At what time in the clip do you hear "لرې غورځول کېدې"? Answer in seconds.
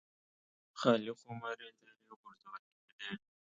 1.81-3.09